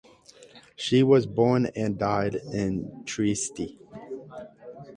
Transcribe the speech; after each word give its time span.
She 0.75 1.03
was 1.03 1.27
born 1.27 1.67
and 1.75 1.95
died 1.99 2.33
in 2.33 3.03
Trieste. 3.05 3.77